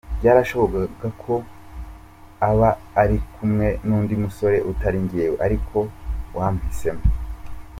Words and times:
Byarashobokaga 0.19 1.07
ko 1.23 1.33
aba 2.49 2.69
uri 3.03 3.17
kumwe 3.33 3.67
n’undi 3.87 4.13
musore 4.23 4.57
utari 4.71 4.97
njye 5.05 5.25
ariko 5.45 5.77
wampisemo. 6.37 7.03